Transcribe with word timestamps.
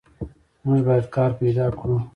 موږ 0.65 0.79
باید 0.87 1.05
کار 1.15 1.31
پیدا 1.39 1.65
کړو. 1.79 1.97